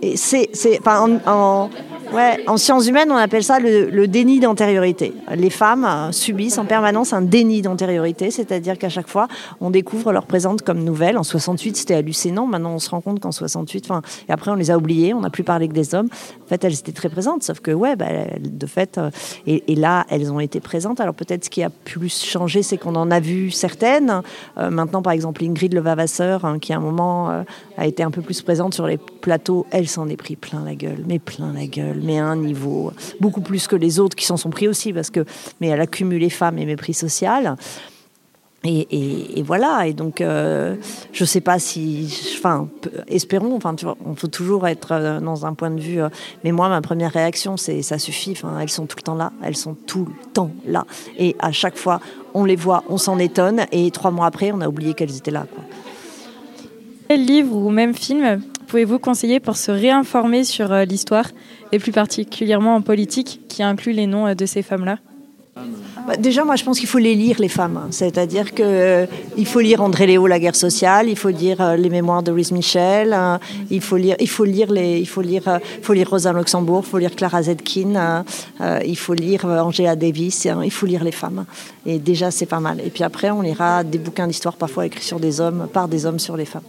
Et 0.00 0.16
c'est, 0.16 0.48
enfin, 0.78 1.20
en, 1.26 1.68
Ouais, 2.12 2.42
en 2.48 2.56
sciences 2.56 2.88
humaines, 2.88 3.12
on 3.12 3.16
appelle 3.16 3.44
ça 3.44 3.60
le, 3.60 4.08
déni 4.08 4.40
d'antériorité. 4.40 5.14
Les 5.32 5.48
femmes 5.48 5.84
euh, 5.84 6.10
subissent 6.10 6.58
en 6.58 6.64
permanence 6.64 7.12
un 7.12 7.22
déni 7.22 7.62
d'antériorité, 7.62 8.32
c'est-à-dire 8.32 8.78
qu'à 8.78 8.88
chaque 8.88 9.06
fois, 9.06 9.28
on 9.60 9.70
découvre 9.70 10.12
leur 10.12 10.26
présence 10.26 10.60
comme 10.62 10.82
nouvelle. 10.82 11.16
En 11.16 11.22
68, 11.22 11.76
c'était 11.76 11.94
hallucinant. 11.94 12.46
Maintenant, 12.46 12.74
on 12.74 12.78
se 12.80 12.90
rend 12.90 13.00
compte 13.00 13.20
qu'en 13.20 13.30
68, 13.30 13.84
enfin, 13.88 14.02
et 14.28 14.32
après, 14.32 14.50
on 14.50 14.56
les 14.56 14.72
a 14.72 14.76
oubliées. 14.76 15.14
On 15.14 15.20
n'a 15.20 15.30
plus 15.30 15.44
parlé 15.44 15.68
que 15.68 15.72
des 15.72 15.94
hommes. 15.94 16.08
En 16.44 16.48
fait, 16.48 16.64
elles 16.64 16.74
étaient 16.74 16.90
très 16.90 17.10
présentes, 17.10 17.44
sauf 17.44 17.60
que, 17.60 17.70
ouais, 17.70 17.94
bah, 17.94 18.06
de 18.40 18.66
fait, 18.66 18.98
euh, 18.98 19.10
et, 19.46 19.76
là, 19.76 20.04
elles 20.10 20.32
ont 20.32 20.40
été 20.40 20.58
présentes. 20.58 21.00
Alors 21.00 21.14
peut-être 21.14 21.44
ce 21.44 21.50
qui 21.50 21.62
a 21.62 21.70
plus 21.70 22.24
changé, 22.24 22.64
c'est 22.64 22.76
qu'on 22.76 22.96
en 22.96 23.12
a 23.12 23.20
vu 23.20 23.52
certaines. 23.52 24.22
Euh, 24.58 24.70
maintenant, 24.70 25.00
par 25.00 25.12
exemple, 25.12 25.44
Ingrid 25.44 25.72
Levavasseur, 25.74 26.44
hein, 26.44 26.58
qui 26.58 26.72
à 26.72 26.78
un 26.78 26.80
moment 26.80 27.44
a 27.76 27.86
été 27.86 28.02
un 28.02 28.10
peu 28.10 28.20
plus 28.20 28.42
présente 28.42 28.74
sur 28.74 28.86
les 28.86 28.98
plateaux, 28.98 29.64
elle 29.70 29.88
s'en 29.88 30.08
est 30.08 30.16
pris 30.16 30.34
plein 30.34 30.64
la 30.64 30.74
gueule, 30.74 31.04
mais 31.06 31.18
plein 31.18 31.52
la 31.52 31.66
gueule 31.66 31.99
mais 32.02 32.18
un 32.18 32.36
niveau 32.36 32.92
beaucoup 33.20 33.40
plus 33.40 33.66
que 33.66 33.76
les 33.76 34.00
autres 34.00 34.16
qui 34.16 34.26
s'en 34.26 34.36
sont 34.36 34.50
pris 34.50 34.68
aussi, 34.68 34.92
parce 34.92 35.10
que, 35.10 35.24
mais 35.60 35.68
elle 35.68 35.80
a 35.80 35.86
cumulé 35.86 36.30
femmes 36.30 36.58
et 36.58 36.66
mépris 36.66 36.94
social. 36.94 37.56
Et, 38.62 39.38
et, 39.38 39.42
voilà, 39.42 39.86
et 39.86 39.94
donc 39.94 40.20
euh, 40.20 40.76
je 41.12 41.24
sais 41.24 41.40
pas 41.40 41.58
si, 41.58 42.14
enfin, 42.36 42.68
espérons, 43.08 43.56
enfin, 43.56 43.74
tu 43.74 43.86
vois, 43.86 43.96
on 44.04 44.14
faut 44.14 44.26
toujours 44.26 44.68
être 44.68 44.92
euh, 44.92 45.18
dans 45.18 45.46
un 45.46 45.54
point 45.54 45.70
de 45.70 45.80
vue. 45.80 46.02
Euh, 46.02 46.10
mais 46.44 46.52
moi, 46.52 46.68
ma 46.68 46.82
première 46.82 47.10
réaction, 47.10 47.56
c'est 47.56 47.80
ça 47.80 47.98
suffit. 47.98 48.32
Enfin, 48.32 48.58
elles 48.60 48.68
sont 48.68 48.84
tout 48.84 48.98
le 48.98 49.02
temps 49.02 49.14
là, 49.14 49.32
elles 49.42 49.56
sont 49.56 49.74
tout 49.74 50.04
le 50.04 50.32
temps 50.32 50.50
là, 50.66 50.84
et 51.18 51.36
à 51.38 51.52
chaque 51.52 51.78
fois, 51.78 52.00
on 52.34 52.44
les 52.44 52.56
voit, 52.56 52.84
on 52.90 52.98
s'en 52.98 53.18
étonne, 53.18 53.64
et 53.72 53.90
trois 53.92 54.10
mois 54.10 54.26
après, 54.26 54.52
on 54.52 54.60
a 54.60 54.68
oublié 54.68 54.92
qu'elles 54.92 55.16
étaient 55.16 55.30
là. 55.30 55.46
Quel 57.08 57.24
livre 57.24 57.56
ou 57.56 57.70
même 57.70 57.94
film 57.94 58.42
pouvez-vous 58.70 59.00
conseiller 59.00 59.40
pour 59.40 59.56
se 59.56 59.72
réinformer 59.72 60.44
sur 60.44 60.72
l'histoire 60.86 61.26
et 61.72 61.78
plus 61.80 61.90
particulièrement 61.92 62.76
en 62.76 62.82
politique, 62.82 63.40
qui 63.48 63.64
inclut 63.64 63.92
les 63.92 64.06
noms 64.06 64.28
euh, 64.28 64.34
de 64.34 64.46
ces 64.46 64.62
femmes-là? 64.62 64.98
Bah, 66.06 66.16
Déjà, 66.16 66.44
moi, 66.44 66.54
je 66.54 66.62
pense 66.62 66.78
qu'il 66.78 66.88
faut 66.88 66.98
les 66.98 67.16
lire, 67.16 67.40
les 67.40 67.48
femmes. 67.48 67.88
C'est-à-dire 67.90 68.54
qu'il 68.54 68.64
euh, 68.64 69.06
faut 69.44 69.58
lire 69.58 69.82
André 69.82 70.06
Léo, 70.06 70.28
La 70.28 70.38
guerre 70.38 70.54
sociale, 70.54 71.08
il 71.08 71.16
faut 71.16 71.30
lire 71.30 71.60
euh, 71.60 71.76
les 71.76 71.90
mémoires 71.90 72.22
de 72.22 72.30
Louise 72.30 72.52
Michel, 72.52 73.16
il 73.70 73.80
faut 73.80 73.96
lire, 73.96 74.16
Rosa 76.08 76.32
Luxembourg, 76.32 76.82
il 76.86 76.90
faut 76.90 76.98
lire 76.98 77.16
Clara 77.16 77.42
Zetkin, 77.42 78.24
il 78.84 78.96
faut 78.96 79.14
lire 79.14 79.44
Angela 79.46 79.96
Davis, 79.96 80.46
hein, 80.46 80.60
il 80.64 80.70
faut 80.70 80.86
lire 80.86 81.02
les 81.02 81.12
femmes. 81.12 81.44
Et 81.84 81.98
déjà, 81.98 82.30
c'est 82.30 82.46
pas 82.46 82.60
mal. 82.60 82.80
Et 82.86 82.90
puis 82.90 83.02
après, 83.02 83.30
on 83.30 83.42
lira 83.42 83.82
des 83.82 83.98
bouquins 83.98 84.28
d'histoire 84.28 84.54
parfois 84.54 84.86
écrits 84.86 85.04
sur 85.04 85.18
des 85.18 85.40
hommes, 85.40 85.66
par 85.72 85.88
des 85.88 86.06
hommes 86.06 86.20
sur 86.20 86.36
les 86.36 86.44
femmes. 86.44 86.62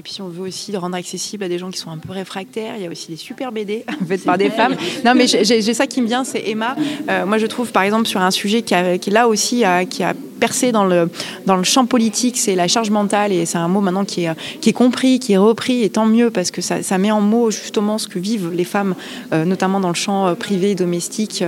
Et 0.00 0.02
puis, 0.02 0.14
si 0.14 0.22
on 0.22 0.28
veut 0.28 0.48
aussi 0.48 0.74
rendre 0.74 0.96
accessible 0.96 1.44
à 1.44 1.48
des 1.50 1.58
gens 1.58 1.70
qui 1.70 1.76
sont 1.76 1.90
un 1.90 1.98
peu 1.98 2.12
réfractaires, 2.12 2.72
il 2.74 2.82
y 2.82 2.86
a 2.86 2.90
aussi 2.90 3.10
des 3.10 3.18
super 3.18 3.52
BD 3.52 3.84
faites 4.08 4.24
par 4.24 4.38
des 4.38 4.48
femmes. 4.48 4.74
Non, 5.04 5.14
mais 5.14 5.26
j'ai 5.26 5.74
ça 5.74 5.86
qui 5.86 6.00
me 6.00 6.06
vient, 6.06 6.24
c'est 6.24 6.48
Emma. 6.48 6.74
Euh, 7.10 7.26
moi, 7.26 7.36
je 7.36 7.44
trouve, 7.44 7.70
par 7.70 7.82
exemple, 7.82 8.08
sur 8.08 8.18
un 8.18 8.30
sujet 8.30 8.62
qui, 8.62 8.74
a, 8.74 8.96
qui 8.96 9.10
là 9.10 9.28
aussi, 9.28 9.62
a, 9.62 9.84
qui 9.84 10.02
a 10.02 10.14
percé 10.40 10.72
dans 10.72 10.84
le, 10.84 11.08
dans 11.46 11.56
le 11.56 11.64
champ 11.64 11.86
politique, 11.86 12.36
c'est 12.38 12.54
la 12.54 12.66
charge 12.66 12.90
mentale. 12.90 13.32
Et 13.32 13.46
c'est 13.46 13.58
un 13.58 13.68
mot 13.68 13.80
maintenant 13.80 14.04
qui 14.04 14.24
est, 14.24 14.30
qui 14.60 14.70
est 14.70 14.74
compris, 14.74 15.20
qui 15.20 15.34
est 15.34 15.38
repris. 15.38 15.82
Et 15.82 15.90
tant 15.90 16.06
mieux, 16.06 16.30
parce 16.30 16.50
que 16.50 16.60
ça, 16.60 16.82
ça 16.82 16.98
met 16.98 17.12
en 17.12 17.20
mots 17.20 17.50
justement 17.50 17.98
ce 17.98 18.08
que 18.08 18.18
vivent 18.18 18.50
les 18.52 18.64
femmes, 18.64 18.94
euh, 19.32 19.44
notamment 19.44 19.78
dans 19.78 19.88
le 19.88 19.94
champ 19.94 20.26
euh, 20.26 20.34
privé, 20.34 20.74
domestique, 20.74 21.44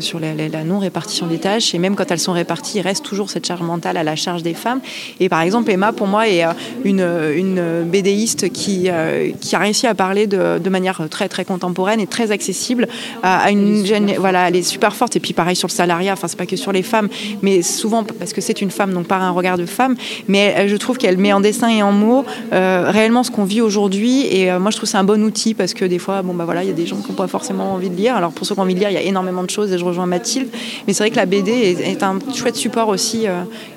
sur 0.00 0.20
la, 0.20 0.34
la 0.34 0.64
non-répartition 0.64 1.26
des 1.26 1.38
tâches. 1.38 1.74
Et 1.74 1.78
même 1.78 1.96
quand 1.96 2.10
elles 2.10 2.20
sont 2.20 2.32
réparties, 2.32 2.78
il 2.78 2.82
reste 2.82 3.04
toujours 3.04 3.30
cette 3.30 3.46
charge 3.46 3.62
mentale 3.62 3.96
à 3.96 4.04
la 4.04 4.16
charge 4.16 4.42
des 4.42 4.54
femmes. 4.54 4.80
Et 5.18 5.28
par 5.28 5.40
exemple, 5.40 5.70
Emma, 5.70 5.92
pour 5.92 6.06
moi, 6.06 6.28
est 6.28 6.44
une, 6.84 7.00
une 7.00 7.84
bédéiste 7.84 8.50
qui, 8.52 8.84
euh, 8.88 9.30
qui 9.40 9.56
a 9.56 9.58
réussi 9.58 9.86
à 9.86 9.94
parler 9.94 10.26
de, 10.26 10.58
de, 10.58 10.70
manière 10.70 11.08
très 11.08 11.28
très 11.28 11.44
contemporaine 11.44 12.00
et 12.00 12.06
très 12.06 12.30
accessible 12.30 12.88
à, 13.22 13.50
une 13.50 13.84
jeune. 13.84 14.12
Voilà, 14.18 14.48
elle 14.48 14.56
est 14.56 14.62
super 14.62 14.94
forte. 14.94 15.16
Et 15.16 15.20
puis 15.20 15.32
pareil 15.32 15.56
sur 15.56 15.68
le 15.68 15.72
salariat, 15.72 16.12
enfin 16.12 16.28
c'est 16.28 16.38
pas 16.38 16.46
que 16.46 16.56
sur 16.56 16.72
les 16.72 16.82
femmes, 16.82 17.08
mais 17.42 17.62
souvent 17.62 18.04
parce 18.18 18.32
que 18.32 18.40
c'est 18.40 18.60
une 18.60 18.70
femme, 18.70 18.92
donc 18.92 19.06
par 19.06 19.22
un 19.22 19.30
regard 19.30 19.58
de 19.58 19.66
femme. 19.66 19.96
Mais 20.28 20.68
je 20.68 20.76
trouve 20.76 20.98
qu'elle 20.98 21.18
met 21.18 21.32
en 21.32 21.40
dessin 21.40 21.68
et 21.68 21.82
en 21.82 21.92
mots 21.92 22.24
euh, 22.52 22.86
réellement 22.88 23.22
ce 23.22 23.30
qu'on 23.30 23.44
vit 23.44 23.60
aujourd'hui. 23.60 24.26
Et 24.26 24.50
euh, 24.50 24.58
moi 24.58 24.70
je 24.70 24.76
trouve 24.76 24.88
c'est 24.88 24.98
un 24.98 25.04
bon 25.04 25.22
outil 25.22 25.54
parce 25.54 25.74
que 25.74 25.84
des 25.84 25.98
fois, 25.98 26.22
bon 26.22 26.34
bah 26.34 26.44
voilà, 26.44 26.62
il 26.62 26.68
y 26.68 26.72
a 26.72 26.74
des 26.74 26.86
gens 26.86 26.96
qui 26.96 27.10
n'ont 27.10 27.16
pas 27.16 27.28
forcément 27.28 27.72
envie 27.72 27.90
de 27.90 27.96
lire. 27.96 28.16
Alors 28.16 28.32
pour 28.32 28.46
ceux 28.46 28.54
qui 28.54 28.60
ont 28.60 28.64
envie 28.64 28.74
de 28.74 28.80
lire, 28.80 28.90
il 28.90 28.94
y 28.94 28.98
a 28.98 29.02
énormément 29.02 29.42
de 29.42 29.50
choses 29.50 29.72
et 29.72 29.78
je 29.78 29.84
rejoins 29.84 30.06
Mathilde. 30.06 30.48
Mais 30.86 30.92
c'est 30.92 31.02
vrai 31.02 31.10
que 31.10 31.16
la 31.16 31.26
BD 31.26 31.52
est, 31.52 32.02
un 32.02 32.18
chouette 32.34 32.56
support 32.56 32.88
aussi 32.88 33.26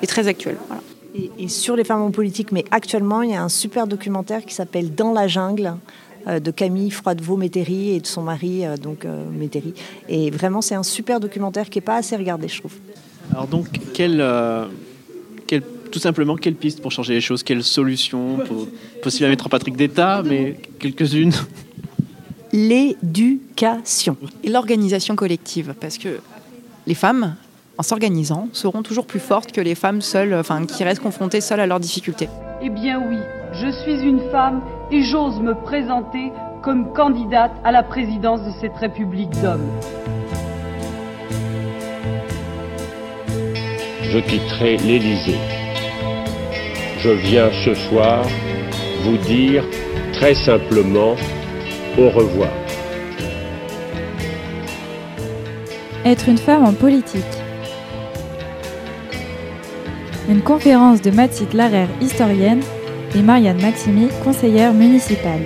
et 0.02 0.06
très 0.06 0.28
actuel. 0.28 0.56
Et, 1.38 1.48
sur 1.48 1.76
les 1.76 1.84
femmes 1.84 2.02
en 2.02 2.10
politique, 2.10 2.50
mais 2.50 2.64
actuellement, 2.70 3.22
il 3.22 3.30
y 3.30 3.34
a 3.34 3.42
un 3.42 3.48
super 3.48 3.86
documentaire 3.86 4.44
qui 4.44 4.54
s'appelle 4.54 4.94
Dans 4.94 5.12
la 5.12 5.28
jungle 5.28 5.74
euh, 6.26 6.40
de 6.40 6.50
Camille 6.50 6.90
Froidevaux-Métairie 6.90 7.96
et 7.96 8.00
de 8.00 8.06
son 8.06 8.22
mari, 8.22 8.64
euh, 8.64 8.76
donc 8.76 9.04
euh, 9.04 9.24
Métairie. 9.30 9.74
Et 10.08 10.30
vraiment, 10.30 10.60
c'est 10.60 10.74
un 10.74 10.82
super 10.82 11.20
documentaire 11.20 11.68
qui 11.68 11.78
n'est 11.78 11.84
pas 11.84 11.96
assez 11.96 12.16
regardé, 12.16 12.48
je 12.48 12.58
trouve. 12.58 12.74
Alors 13.30 13.46
donc, 13.46 13.66
quelle, 13.92 14.24
quelle, 15.46 15.62
tout 15.90 15.98
simplement, 15.98 16.36
quelle 16.36 16.54
piste 16.54 16.80
pour 16.80 16.92
changer 16.92 17.14
les 17.14 17.20
choses? 17.20 17.42
Quelle 17.42 17.62
solution 17.62 18.38
Possible 19.02 19.26
à 19.26 19.28
mettre 19.28 19.46
en 19.46 19.48
Patrick 19.48 19.76
d'État, 19.76 20.22
mais 20.24 20.56
quelques-unes? 20.78 21.32
L'éducation. 22.52 24.16
Et 24.44 24.48
l'organisation 24.48 25.16
collective, 25.16 25.74
parce 25.80 25.98
que 25.98 26.20
les 26.86 26.94
femmes, 26.94 27.34
en 27.78 27.82
s'organisant, 27.82 28.48
seront 28.52 28.82
toujours 28.82 29.06
plus 29.06 29.18
fortes 29.18 29.50
que 29.50 29.60
les 29.60 29.74
femmes 29.74 30.00
seules, 30.00 30.34
enfin, 30.34 30.64
qui 30.64 30.84
restent 30.84 31.02
confrontées 31.02 31.40
seules 31.40 31.60
à 31.60 31.66
leurs 31.66 31.80
difficultés. 31.80 32.28
Eh 32.62 32.70
bien 32.70 33.02
oui, 33.08 33.16
je 33.52 33.70
suis 33.82 34.00
une 34.00 34.20
femme 34.30 34.62
et 34.92 35.02
j'ose 35.02 35.40
me 35.40 35.54
présenter 35.54 36.30
comme 36.62 36.92
candidate 36.92 37.52
à 37.64 37.72
la 37.72 37.82
présidence 37.82 38.40
de 38.42 38.52
cette 38.60 38.76
République 38.76 39.30
d'hommes. 39.42 39.68
Je 44.14 44.20
quitterai 44.20 44.76
l'Élysée. 44.76 45.40
Je 47.00 47.10
viens 47.10 47.50
ce 47.64 47.74
soir 47.74 48.24
vous 49.02 49.16
dire 49.16 49.64
très 50.12 50.34
simplement 50.34 51.16
au 51.98 52.10
revoir. 52.10 52.52
Être 56.04 56.28
une 56.28 56.38
femme 56.38 56.64
en 56.64 56.74
politique. 56.74 57.24
Une 60.28 60.42
conférence 60.42 61.02
de 61.02 61.10
Mathilde 61.10 61.54
Larère, 61.54 61.88
historienne, 62.00 62.62
et 63.16 63.20
Marianne 63.20 63.60
Maximi, 63.60 64.10
conseillère 64.22 64.72
municipale. 64.74 65.42